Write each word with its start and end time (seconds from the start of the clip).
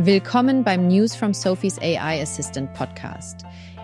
Willkommen 0.00 0.62
beim 0.62 0.86
News 0.86 1.16
from 1.16 1.34
Sophie's 1.34 1.76
AI 1.80 2.22
Assistant 2.22 2.72
Podcast. 2.72 3.38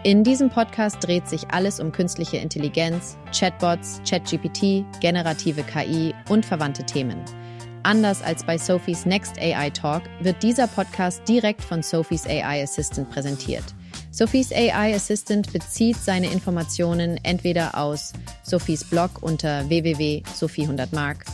In 0.04 0.22
diesem 0.22 0.48
Podcast 0.48 0.98
dreht 1.04 1.28
sich 1.28 1.50
alles 1.50 1.80
um 1.80 1.90
künstliche 1.90 2.36
Intelligenz, 2.36 3.18
Chatbots, 3.36 4.00
ChatGPT, 4.08 4.84
generative 5.00 5.64
KI 5.64 6.14
und 6.28 6.46
verwandte 6.46 6.86
Themen. 6.86 7.18
Anders 7.82 8.22
als 8.22 8.44
bei 8.44 8.56
Sophies 8.56 9.06
Next 9.06 9.40
AI 9.40 9.70
Talk 9.70 10.04
wird 10.20 10.40
dieser 10.44 10.68
Podcast 10.68 11.28
direkt 11.28 11.64
von 11.64 11.82
Sophies 11.82 12.28
AI 12.28 12.62
Assistant 12.62 13.10
präsentiert. 13.10 13.64
Sophies 14.12 14.52
AI 14.52 14.94
Assistant 14.94 15.52
bezieht 15.52 15.96
seine 15.96 16.30
Informationen 16.30 17.18
entweder 17.24 17.76
aus 17.76 18.12
Sophies 18.44 18.84
Blog 18.84 19.20
unter 19.20 19.68
www.sophie100mark, 19.68 21.24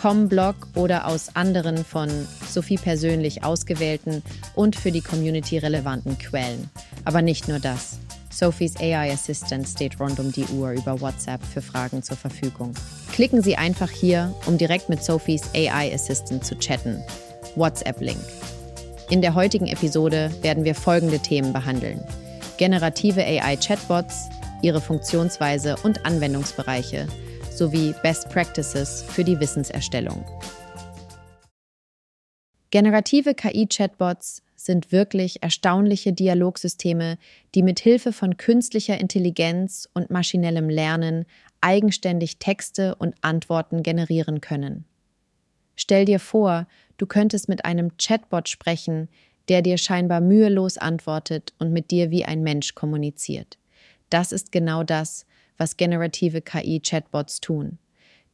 Com-Blog 0.00 0.54
oder 0.76 1.06
aus 1.06 1.36
anderen 1.36 1.84
von 1.84 2.08
Sophie 2.48 2.78
persönlich 2.78 3.44
ausgewählten 3.44 4.22
und 4.54 4.74
für 4.74 4.92
die 4.92 5.02
Community 5.02 5.58
relevanten 5.58 6.16
Quellen. 6.16 6.70
Aber 7.04 7.20
nicht 7.20 7.48
nur 7.48 7.58
das. 7.58 7.98
Sophies 8.30 8.78
AI 8.78 9.12
Assistant 9.12 9.68
steht 9.68 10.00
rund 10.00 10.18
um 10.18 10.32
die 10.32 10.46
Uhr 10.46 10.70
über 10.70 11.02
WhatsApp 11.02 11.44
für 11.44 11.60
Fragen 11.60 12.02
zur 12.02 12.16
Verfügung. 12.16 12.72
Klicken 13.12 13.42
Sie 13.42 13.56
einfach 13.56 13.90
hier, 13.90 14.34
um 14.46 14.56
direkt 14.56 14.88
mit 14.88 15.04
Sophies 15.04 15.42
AI 15.54 15.92
Assistant 15.92 16.46
zu 16.46 16.58
chatten. 16.58 17.02
WhatsApp-Link. 17.56 18.20
In 19.10 19.20
der 19.20 19.34
heutigen 19.34 19.66
Episode 19.66 20.30
werden 20.40 20.64
wir 20.64 20.74
folgende 20.74 21.18
Themen 21.18 21.52
behandeln. 21.52 22.00
Generative 22.56 23.22
AI-Chatbots, 23.22 24.30
ihre 24.62 24.80
Funktionsweise 24.80 25.76
und 25.82 26.06
Anwendungsbereiche 26.06 27.06
sowie 27.60 27.94
Best 28.02 28.30
Practices 28.30 29.02
für 29.02 29.22
die 29.22 29.38
Wissenserstellung. 29.38 30.24
Generative 32.70 33.34
KI-Chatbots 33.34 34.42
sind 34.56 34.92
wirklich 34.92 35.42
erstaunliche 35.42 36.14
Dialogsysteme, 36.14 37.18
die 37.54 37.62
mit 37.62 37.78
Hilfe 37.78 38.14
von 38.14 38.38
künstlicher 38.38 38.98
Intelligenz 38.98 39.86
und 39.92 40.08
maschinellem 40.08 40.70
Lernen 40.70 41.26
eigenständig 41.60 42.38
Texte 42.38 42.94
und 42.94 43.14
Antworten 43.20 43.82
generieren 43.82 44.40
können. 44.40 44.86
Stell 45.76 46.06
dir 46.06 46.18
vor, 46.18 46.66
du 46.96 47.04
könntest 47.04 47.50
mit 47.50 47.66
einem 47.66 47.98
Chatbot 47.98 48.48
sprechen, 48.48 49.10
der 49.50 49.60
dir 49.60 49.76
scheinbar 49.76 50.22
mühelos 50.22 50.78
antwortet 50.78 51.52
und 51.58 51.74
mit 51.74 51.90
dir 51.90 52.10
wie 52.10 52.24
ein 52.24 52.42
Mensch 52.42 52.74
kommuniziert. 52.74 53.58
Das 54.08 54.32
ist 54.32 54.50
genau 54.50 54.82
das, 54.82 55.26
was 55.60 55.76
generative 55.76 56.40
KI-Chatbots 56.40 57.40
tun. 57.40 57.78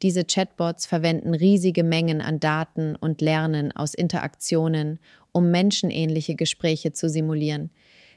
Diese 0.03 0.25
Chatbots 0.25 0.87
verwenden 0.87 1.35
riesige 1.35 1.83
Mengen 1.83 2.21
an 2.21 2.39
Daten 2.39 2.97
und 2.97 3.21
lernen 3.21 3.73
aus 3.73 3.95
Interaktionen, 3.95 5.01
um 5.33 5.51
menschenähnliche 5.51 6.37
Gespräche 6.37 6.93
zu 6.93 7.09
simulieren. 7.09 7.71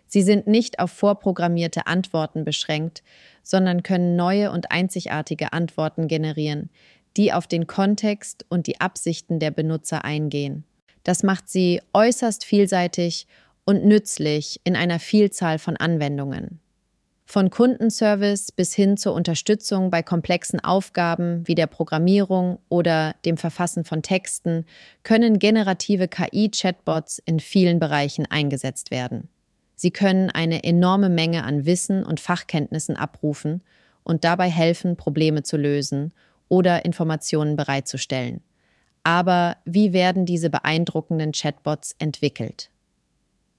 Sie 0.05 0.21
sind 0.21 0.47
nicht 0.47 0.79
auf 0.79 0.91
vorprogrammierte 0.91 1.87
Antworten 1.87 2.43
beschränkt, 2.43 3.03
sondern 3.43 3.83
können 3.83 4.15
neue 4.15 4.51
und 4.51 4.71
einzigartige 4.71 5.53
Antworten 5.53 6.07
generieren, 6.07 6.69
die 7.17 7.33
auf 7.33 7.47
den 7.47 7.65
Kontext 7.65 8.45
und 8.49 8.67
die 8.67 8.81
Absichten 8.81 9.39
der 9.39 9.51
Benutzer 9.51 10.03
eingehen. 10.03 10.65
Das 11.03 11.23
macht 11.23 11.49
sie 11.49 11.81
äußerst 11.93 12.43
vielseitig 12.43 13.25
und 13.65 13.85
nützlich 13.85 14.59
in 14.63 14.75
einer 14.75 14.99
Vielzahl 14.99 15.59
von 15.59 15.77
Anwendungen. 15.77 16.59
Von 17.31 17.51
Kundenservice 17.51 18.51
bis 18.51 18.73
hin 18.73 18.97
zur 18.97 19.13
Unterstützung 19.13 19.91
bei 19.91 20.01
komplexen 20.01 20.59
Aufgaben 20.61 21.47
wie 21.47 21.53
der 21.53 21.67
Programmierung 21.67 22.57
oder 22.69 23.13
dem 23.23 23.37
Verfassen 23.37 23.85
von 23.85 24.01
Texten 24.01 24.65
können 25.03 25.37
generative 25.37 26.07
KI-Chatbots 26.07 27.21
in 27.23 27.39
vielen 27.39 27.77
Bereichen 27.77 28.25
eingesetzt 28.25 28.89
werden. 28.89 29.29
Sie 29.75 29.91
können 29.91 30.31
eine 30.31 30.63
enorme 30.63 31.09
Menge 31.09 31.43
an 31.43 31.67
Wissen 31.67 32.03
und 32.03 32.19
Fachkenntnissen 32.19 32.95
abrufen 32.95 33.61
und 34.03 34.23
dabei 34.23 34.49
helfen, 34.49 34.97
Probleme 34.97 35.43
zu 35.43 35.55
lösen 35.55 36.13
oder 36.47 36.83
Informationen 36.83 37.55
bereitzustellen. 37.55 38.41
Aber 39.03 39.57
wie 39.65 39.93
werden 39.93 40.25
diese 40.25 40.49
beeindruckenden 40.49 41.33
Chatbots 41.33 41.95
entwickelt? 41.99 42.71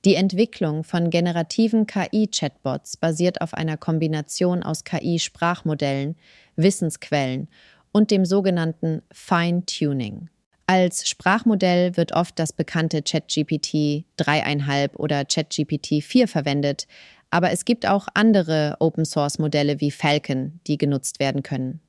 Die 0.06 0.15
Entwicklung 0.15 0.83
von 0.83 1.11
generativen 1.11 1.87
KI-Chatbots 1.87 2.97
basiert 2.97 3.43
auf 3.43 3.53
einer 3.53 3.77
Kombination 3.77 4.62
aus 4.62 4.84
KI-Sprachmodellen, 4.84 6.16
Wissensquellen 6.56 7.49
und 7.93 8.11
dem 8.11 8.25
sogenannten 8.25 9.03
Fine-Tuning. 9.12 10.31
Als 10.66 11.06
Sprachmodell 11.06 11.99
wird 11.99 12.12
oft 12.12 12.38
das 12.38 12.55
bekannte 12.55 13.03
ChatGPT 13.03 14.06
3,5 14.19 14.94
oder 14.97 15.27
ChatGPT 15.27 16.03
4 16.03 16.28
verwendet, 16.28 16.87
aber 17.28 17.50
es 17.50 17.67
gibt 17.67 17.87
auch 17.87 18.09
andere 18.15 18.77
Open-Source-Modelle 18.78 19.82
wie 19.82 19.91
Falcon, 19.91 20.61
die 20.67 20.78
genutzt 20.78 21.21
werden 21.21 21.43
können. 21.43 21.81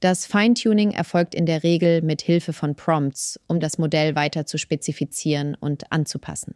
Das 0.00 0.26
Feintuning 0.26 0.90
erfolgt 0.90 1.34
in 1.34 1.46
der 1.46 1.62
Regel 1.62 2.02
mit 2.02 2.20
Hilfe 2.20 2.52
von 2.52 2.74
Prompts, 2.74 3.40
um 3.46 3.60
das 3.60 3.78
Modell 3.78 4.14
weiter 4.14 4.44
zu 4.44 4.58
spezifizieren 4.58 5.54
und 5.54 5.90
anzupassen. 5.90 6.54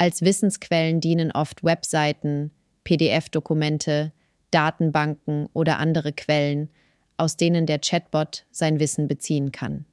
Als 0.00 0.22
Wissensquellen 0.22 1.02
dienen 1.02 1.30
oft 1.30 1.62
Webseiten, 1.62 2.52
PDF-Dokumente, 2.84 4.12
Datenbanken 4.50 5.46
oder 5.52 5.78
andere 5.78 6.14
Quellen, 6.14 6.70
aus 7.18 7.36
denen 7.36 7.66
der 7.66 7.80
Chatbot 7.80 8.46
sein 8.50 8.80
Wissen 8.80 9.08
beziehen 9.08 9.52
kann. 9.52 9.84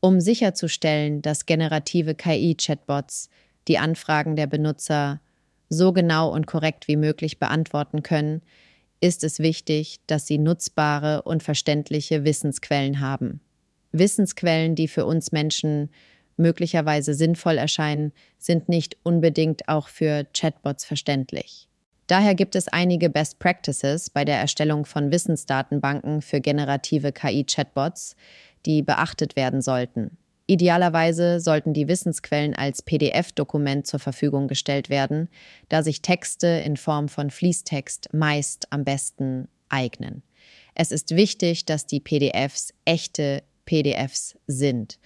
Um 0.00 0.20
sicherzustellen, 0.20 1.22
dass 1.22 1.46
generative 1.46 2.16
KI-Chatbots 2.16 3.30
die 3.68 3.78
Anfragen 3.78 4.34
der 4.34 4.48
Benutzer 4.48 5.20
so 5.68 5.92
genau 5.92 6.32
und 6.32 6.48
korrekt 6.48 6.88
wie 6.88 6.96
möglich 6.96 7.38
beantworten 7.38 8.02
können, 8.02 8.42
ist 9.00 9.22
es 9.22 9.38
wichtig, 9.38 10.00
dass 10.08 10.26
sie 10.26 10.38
nutzbare 10.38 11.22
und 11.22 11.44
verständliche 11.44 12.24
Wissensquellen 12.24 12.98
haben. 12.98 13.40
Wissensquellen, 13.92 14.74
die 14.74 14.88
für 14.88 15.06
uns 15.06 15.30
Menschen 15.30 15.90
möglicherweise 16.40 17.14
sinnvoll 17.14 17.58
erscheinen, 17.58 18.12
sind 18.38 18.68
nicht 18.68 18.96
unbedingt 19.04 19.68
auch 19.68 19.88
für 19.88 20.26
Chatbots 20.32 20.84
verständlich. 20.84 21.68
Daher 22.08 22.34
gibt 22.34 22.56
es 22.56 22.66
einige 22.66 23.08
Best 23.08 23.38
Practices 23.38 24.10
bei 24.10 24.24
der 24.24 24.38
Erstellung 24.38 24.84
von 24.84 25.12
Wissensdatenbanken 25.12 26.22
für 26.22 26.40
generative 26.40 27.12
KI-Chatbots, 27.12 28.16
die 28.66 28.82
beachtet 28.82 29.36
werden 29.36 29.62
sollten. 29.62 30.16
Idealerweise 30.48 31.38
sollten 31.38 31.72
die 31.72 31.86
Wissensquellen 31.86 32.56
als 32.56 32.82
PDF-Dokument 32.82 33.86
zur 33.86 34.00
Verfügung 34.00 34.48
gestellt 34.48 34.90
werden, 34.90 35.28
da 35.68 35.84
sich 35.84 36.02
Texte 36.02 36.48
in 36.48 36.76
Form 36.76 37.08
von 37.08 37.30
Fließtext 37.30 38.12
meist 38.12 38.66
am 38.72 38.82
besten 38.82 39.46
eignen. 39.68 40.24
Es 40.74 40.90
ist 40.90 41.14
wichtig, 41.14 41.66
dass 41.66 41.86
die 41.86 42.00
PDFs 42.00 42.74
echte 42.84 43.44
PDFs 43.64 44.36
sind 44.48 44.98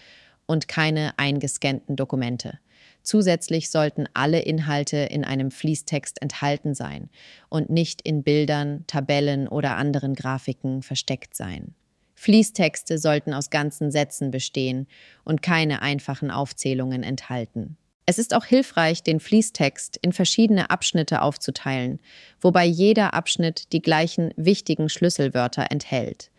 und 0.47 0.69
keine 0.69 1.19
eingescannten 1.19 1.97
Dokumente. 1.97 2.59
Zusätzlich 3.03 3.71
sollten 3.71 4.09
alle 4.15 4.41
Inhalte 4.41 4.97
in 4.97 5.25
einem 5.25 5.51
Fließtext 5.51 6.23
enthalten 6.23 6.75
sein 6.75 7.11
und 7.51 7.69
nicht 7.69 8.01
in 8.03 8.23
Bildern, 8.23 8.85
Tabellen 8.87 9.47
oder 9.47 9.77
anderen 9.77 10.15
Grafiken 10.15 10.83
versteckt 10.83 11.35
sein. 11.35 11.75
Fließtexte 12.15 12.97
sollten 12.97 13.35
aus 13.35 13.51
ganzen 13.51 13.91
Sätzen 13.91 14.31
bestehen 14.31 14.87
und 15.25 15.43
keine 15.43 15.83
einfachen 15.83 16.31
Aufzählungen 16.31 17.03
enthalten. 17.03 17.77
Es 18.07 18.19
ist 18.19 18.35
auch 18.35 18.45
hilfreich, 18.45 19.03
den 19.03 19.21
Fließtext 19.21 19.99
in 20.01 20.13
verschiedene 20.13 20.71
Abschnitte 20.71 21.23
aufzuteilen, 21.23 22.01
wobei 22.41 22.65
jeder 22.65 23.15
Abschnitt 23.15 23.73
die 23.73 23.81
gleichen 23.81 24.33
wichtigen 24.37 24.89
Schlüsselwörter 24.89 25.71
enthält. 25.71 26.31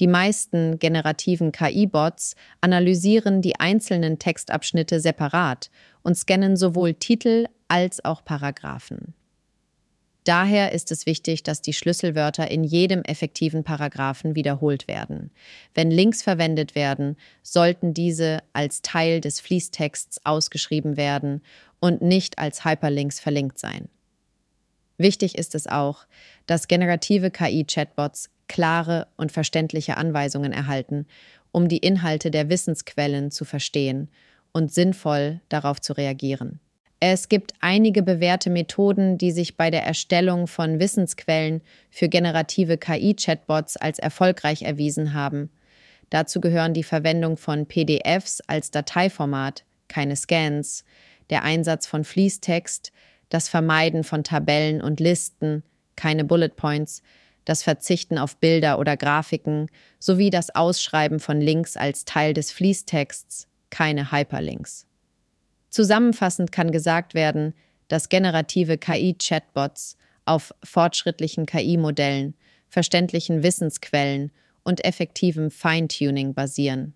Die 0.00 0.06
meisten 0.06 0.78
generativen 0.78 1.52
KI-Bots 1.52 2.34
analysieren 2.62 3.42
die 3.42 3.60
einzelnen 3.60 4.18
Textabschnitte 4.18 4.98
separat 4.98 5.70
und 6.02 6.16
scannen 6.16 6.56
sowohl 6.56 6.94
Titel 6.94 7.46
als 7.68 8.02
auch 8.02 8.24
Paragraphen. 8.24 9.12
Daher 10.24 10.72
ist 10.72 10.90
es 10.90 11.06
wichtig, 11.06 11.42
dass 11.42 11.60
die 11.60 11.72
Schlüsselwörter 11.72 12.50
in 12.50 12.64
jedem 12.64 13.02
effektiven 13.02 13.62
Paragraphen 13.62 14.34
wiederholt 14.34 14.88
werden. 14.88 15.30
Wenn 15.74 15.90
Links 15.90 16.22
verwendet 16.22 16.74
werden, 16.74 17.16
sollten 17.42 17.92
diese 17.92 18.38
als 18.54 18.80
Teil 18.80 19.20
des 19.20 19.40
Fließtexts 19.40 20.24
ausgeschrieben 20.24 20.96
werden 20.96 21.42
und 21.78 22.00
nicht 22.00 22.38
als 22.38 22.64
Hyperlinks 22.64 23.20
verlinkt 23.20 23.58
sein. 23.58 23.88
Wichtig 24.98 25.38
ist 25.38 25.54
es 25.54 25.66
auch, 25.66 26.06
dass 26.46 26.68
generative 26.68 27.30
KI-Chatbots 27.30 28.28
klare 28.50 29.06
und 29.16 29.30
verständliche 29.30 29.96
Anweisungen 29.96 30.52
erhalten, 30.52 31.06
um 31.52 31.68
die 31.68 31.78
Inhalte 31.78 32.32
der 32.32 32.48
Wissensquellen 32.48 33.30
zu 33.30 33.44
verstehen 33.44 34.08
und 34.50 34.74
sinnvoll 34.74 35.40
darauf 35.48 35.80
zu 35.80 35.92
reagieren. 35.92 36.58
Es 36.98 37.28
gibt 37.28 37.54
einige 37.60 38.02
bewährte 38.02 38.50
Methoden, 38.50 39.18
die 39.18 39.30
sich 39.30 39.56
bei 39.56 39.70
der 39.70 39.86
Erstellung 39.86 40.48
von 40.48 40.80
Wissensquellen 40.80 41.62
für 41.90 42.08
generative 42.08 42.76
KI-Chatbots 42.76 43.76
als 43.76 44.00
erfolgreich 44.00 44.62
erwiesen 44.62 45.14
haben. 45.14 45.50
Dazu 46.10 46.40
gehören 46.40 46.74
die 46.74 46.82
Verwendung 46.82 47.36
von 47.36 47.66
PDFs 47.66 48.40
als 48.48 48.72
Dateiformat, 48.72 49.64
keine 49.86 50.16
Scans, 50.16 50.84
der 51.30 51.44
Einsatz 51.44 51.86
von 51.86 52.02
Fließtext, 52.02 52.90
das 53.28 53.48
Vermeiden 53.48 54.02
von 54.02 54.24
Tabellen 54.24 54.82
und 54.82 54.98
Listen, 54.98 55.62
keine 55.94 56.24
Bullet 56.24 56.56
Points, 56.56 57.00
das 57.44 57.62
Verzichten 57.62 58.18
auf 58.18 58.36
Bilder 58.36 58.78
oder 58.78 58.96
Grafiken 58.96 59.68
sowie 59.98 60.30
das 60.30 60.54
Ausschreiben 60.54 61.20
von 61.20 61.40
Links 61.40 61.76
als 61.76 62.04
Teil 62.04 62.34
des 62.34 62.52
Fließtexts, 62.52 63.48
keine 63.70 64.12
Hyperlinks. 64.12 64.86
Zusammenfassend 65.70 66.52
kann 66.52 66.72
gesagt 66.72 67.14
werden, 67.14 67.54
dass 67.88 68.08
generative 68.08 68.78
KI-Chatbots 68.78 69.96
auf 70.24 70.54
fortschrittlichen 70.62 71.46
KI-Modellen, 71.46 72.34
verständlichen 72.68 73.42
Wissensquellen 73.42 74.30
und 74.62 74.84
effektivem 74.84 75.50
Feintuning 75.50 76.34
basieren. 76.34 76.94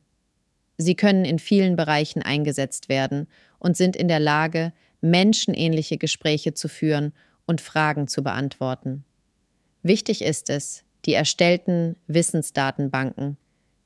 Sie 0.76 0.94
können 0.94 1.24
in 1.24 1.38
vielen 1.38 1.76
Bereichen 1.76 2.22
eingesetzt 2.22 2.88
werden 2.88 3.28
und 3.58 3.76
sind 3.76 3.96
in 3.96 4.08
der 4.08 4.20
Lage, 4.20 4.72
menschenähnliche 5.00 5.98
Gespräche 5.98 6.54
zu 6.54 6.68
führen 6.68 7.12
und 7.46 7.60
Fragen 7.60 8.08
zu 8.08 8.22
beantworten. 8.22 9.04
Wichtig 9.84 10.22
ist 10.22 10.48
es, 10.48 10.82
die 11.04 11.12
erstellten 11.12 11.96
Wissensdatenbanken 12.06 13.36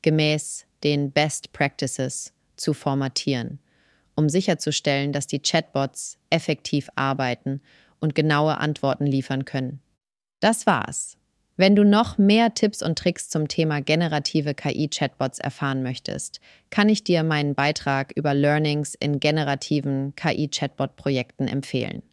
gemäß 0.02 0.64
den 0.84 1.10
Best 1.10 1.52
Practices 1.52 2.32
zu 2.56 2.72
formatieren, 2.72 3.58
um 4.14 4.28
sicherzustellen, 4.28 5.12
dass 5.12 5.26
die 5.26 5.40
Chatbots 5.40 6.16
effektiv 6.30 6.88
arbeiten 6.94 7.60
und 7.98 8.14
genaue 8.14 8.58
Antworten 8.58 9.06
liefern 9.06 9.44
können. 9.44 9.80
Das 10.38 10.66
war's. 10.66 11.16
Wenn 11.56 11.74
du 11.74 11.84
noch 11.84 12.16
mehr 12.16 12.54
Tipps 12.54 12.80
und 12.80 12.96
Tricks 12.96 13.28
zum 13.28 13.48
Thema 13.48 13.80
generative 13.80 14.54
KI-Chatbots 14.54 15.40
erfahren 15.40 15.82
möchtest, 15.82 16.38
kann 16.70 16.88
ich 16.88 17.02
dir 17.02 17.24
meinen 17.24 17.56
Beitrag 17.56 18.12
über 18.14 18.34
Learnings 18.34 18.94
in 18.94 19.18
generativen 19.18 20.14
KI-Chatbot-Projekten 20.14 21.48
empfehlen. 21.48 22.04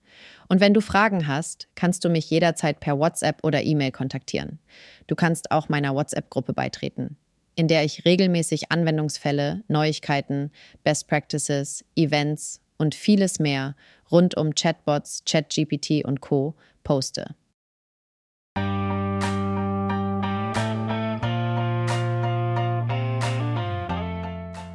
Und 0.48 0.60
wenn 0.60 0.74
du 0.74 0.82
Fragen 0.82 1.28
hast, 1.28 1.68
kannst 1.76 2.06
du 2.06 2.10
mich 2.10 2.30
jederzeit 2.30 2.80
per 2.80 3.00
WhatsApp 3.00 3.44
oder 3.44 3.64
E-Mail 3.64 3.92
kontaktieren. 3.92 4.60
Du 5.08 5.16
kannst 5.16 5.52
auch 5.52 5.70
meiner 5.70 5.96
WhatsApp-Gruppe 5.96 6.54
beitreten, 6.54 7.18
in 7.56 7.68
der 7.68 7.84
ich 7.84 8.06
regelmäßig 8.06 8.72
Anwendungsfälle, 8.72 9.64
Neuigkeiten, 9.68 10.52
Best 10.84 11.08
Practices, 11.08 11.84
Events 11.96 12.62
und 12.78 12.94
vieles 12.94 13.40
mehr 13.40 13.76
rund 14.12 14.38
um 14.38 14.54
Chatbots, 14.54 15.24
ChatGPT 15.26 16.06
und 16.06 16.22
Co. 16.22 16.56
poste. 16.84 17.36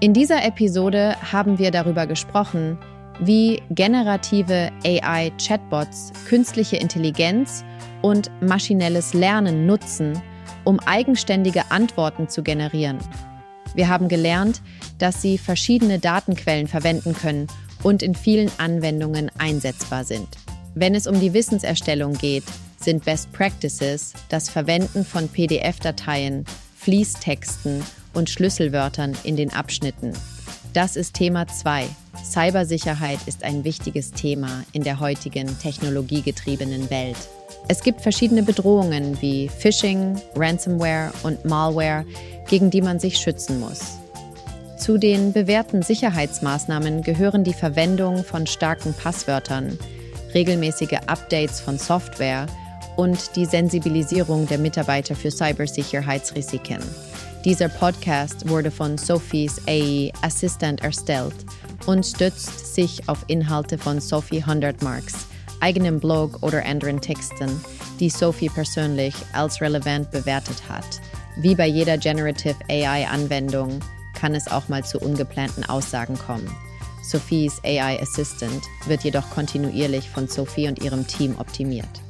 In 0.03 0.15
dieser 0.15 0.43
Episode 0.45 1.15
haben 1.31 1.59
wir 1.59 1.71
darüber 1.71 2.07
gesprochen, 2.07 2.79
wie 3.21 3.63
generative 3.71 4.71
AI-Chatbots 4.85 6.13
künstliche 6.29 6.77
Intelligenz 6.77 7.65
und 8.03 8.31
maschinelles 8.41 9.15
Lernen 9.15 9.67
nutzen, 9.67 10.21
um 10.65 10.81
eigenständige 10.81 11.71
Antworten 11.71 12.29
zu 12.29 12.43
generieren. 12.43 12.99
Wir 13.75 13.89
haben 13.89 14.09
gelernt, 14.09 14.63
dass 14.99 15.23
sie 15.23 15.39
verschiedene 15.39 15.99
Datenquellen 15.99 16.67
verwenden 16.67 17.15
können 17.15 17.47
und 17.83 18.03
in 18.03 18.15
vielen 18.15 18.51
Anwendungen 18.59 19.31
einsetzbar 19.39 20.05
sind. 20.05 20.29
Wenn 20.75 20.95
es 20.95 21.07
um 21.07 21.21
die 21.21 21.33
Wissenserstellung 21.33 22.15
geht, 22.15 22.45
sind 22.77 23.05
Best 23.05 23.33
Practices 23.33 24.15
das 24.29 24.49
Verwenden 24.49 25.05
von 25.05 25.29
PDF-Dateien, 25.29 26.45
Fließtexten 26.77 27.83
und 28.15 28.31
Schlüsselwörtern 28.31 29.17
in 29.25 29.37
den 29.37 29.53
Abschnitten. 29.53 30.13
Das 30.73 30.95
ist 30.95 31.15
Thema 31.15 31.49
2 31.49 31.89
Cybersicherheit 32.25 33.19
ist 33.27 33.43
ein 33.43 33.65
wichtiges 33.65 34.13
Thema 34.13 34.65
in 34.73 34.85
der 34.85 35.01
heutigen 35.01 35.59
technologiegetriebenen 35.59 36.91
Welt. 36.91 37.17
Es 37.69 37.83
gibt 37.83 38.01
verschiedene 38.01 38.43
Bedrohungen 38.45 39.21
wie 39.21 39.49
Phishing, 39.49 40.21
Ransomware 40.37 41.13
und 41.25 41.45
Malware, 41.45 42.05
gegen 42.49 42.71
die 42.71 42.83
man 42.83 43.01
sich 43.01 43.19
schützen 43.19 43.59
muss. 43.59 43.81
Zu 44.79 44.97
den 44.97 45.33
bewährten 45.33 45.83
Sicherheitsmaßnahmen 45.83 47.03
gehören 47.03 47.43
die 47.43 47.53
Verwendung 47.53 48.23
von 48.25 48.47
starken 48.47 48.95
Passwörtern, 48.95 49.77
regelmäßige 50.35 50.99
Updates 51.07 51.61
von 51.61 51.79
Software 51.79 52.47
und 52.97 53.35
die 53.35 53.45
Sensibilisierung 53.45 54.47
der 54.47 54.59
Mitarbeiter 54.59 55.17
für 55.17 55.31
Cybersicherheitsrisiken. 55.31 56.81
Dieser 57.45 57.71
Podcast 57.71 58.47
wurde 58.51 58.71
von 58.71 58.99
Sophies 58.99 59.63
AI 59.67 60.13
Assistant 60.21 60.83
erstellt 60.83 61.35
und 61.87 62.05
stützt 62.05 62.75
sich 62.75 63.09
auf 63.09 63.25
Inhalte 63.29 63.79
von 63.79 63.99
Sophie 63.99 64.43
100 64.43 64.83
Marks, 64.83 65.27
eigenem 65.61 66.01
Blog 66.01 66.43
oder 66.43 66.63
anderen 66.67 67.01
Texten, 67.01 67.49
die 67.99 68.11
Sophie 68.11 68.51
persönlich 68.51 69.15
als 69.33 69.63
relevant 69.63 70.11
bewertet 70.11 70.63
hat. 70.69 71.01
Wie 71.39 71.55
bei 71.55 71.67
jeder 71.67 71.97
Generative 71.97 72.57
AI-Anwendung 72.69 73.81
kann 74.15 74.35
es 74.35 74.47
auch 74.47 74.69
mal 74.69 74.85
zu 74.85 74.99
ungeplanten 74.99 75.65
Aussagen 75.65 76.19
kommen. 76.19 76.55
Sophies 77.03 77.59
AI 77.65 78.03
Assistant 78.03 78.63
wird 78.87 79.03
jedoch 79.03 79.31
kontinuierlich 79.31 80.11
von 80.11 80.29
Sophie 80.29 80.69
und 80.69 80.85
ihrem 80.85 81.07
Team 81.07 81.37
optimiert. 81.39 82.03